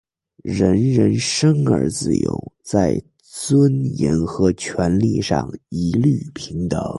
[0.43, 6.81] 人人生而自由,在尊严和权利上一律平等。